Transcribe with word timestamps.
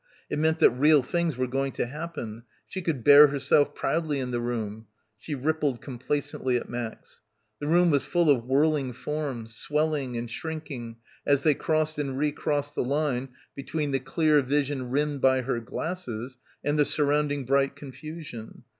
It 0.31 0.39
meant 0.39 0.57
that 0.57 0.71
real 0.71 1.03
things 1.03 1.37
were 1.37 1.45
going 1.45 1.73
to 1.73 1.85
happen, 1.85 2.41
she 2.67 2.81
could 2.81 3.03
bear 3.03 3.27
herself 3.27 3.75
proudly 3.75 4.19
in 4.19 4.31
the 4.31 4.41
room. 4.41 4.87
She 5.19 5.35
rippled 5.35 5.79
com 5.79 5.99
placently 5.99 6.59
at 6.59 6.67
Max. 6.67 7.21
The 7.59 7.67
room 7.67 7.91
was 7.91 8.03
full 8.03 8.27
of 8.31 8.43
whirling 8.45 8.93
forms, 8.93 9.53
swelling 9.53 10.17
and 10.17 10.27
shrinking 10.27 10.95
as 11.23 11.43
they 11.43 11.53
crossed 11.53 11.99
and 11.99 12.17
recrossed 12.17 12.73
the 12.73 12.83
line 12.83 13.29
between 13.53 13.91
the 13.91 13.99
clear 13.99 14.41
vision 14.41 14.89
rimmed 14.89 15.21
by 15.21 15.43
her 15.43 15.59
glasses 15.59 16.39
and 16.63 16.79
the 16.79 16.83
surrounding 16.85 17.45
bright 17.45 17.75
confusion. 17.75 18.63